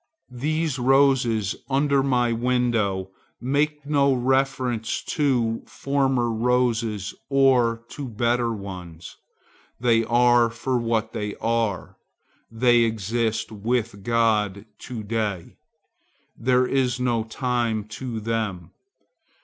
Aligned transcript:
These 0.31 0.79
roses 0.79 1.55
under 1.69 2.01
my 2.01 2.31
window 2.33 3.11
make 3.39 3.85
no 3.85 4.15
reference 4.15 5.03
to 5.03 5.61
former 5.67 6.31
roses 6.31 7.13
or 7.29 7.83
to 7.89 8.07
better 8.09 8.51
ones; 8.51 9.17
they 9.79 10.03
are 10.05 10.49
for 10.49 10.79
what 10.79 11.13
they 11.13 11.35
are; 11.35 11.97
they 12.51 12.77
exist 12.79 13.51
with 13.51 14.01
God 14.03 14.65
to 14.89 15.03
day. 15.03 15.57
There 16.35 16.65
is 16.65 16.99
no 16.99 17.23
time 17.23 17.83
to 17.89 18.19
them. 18.19 18.71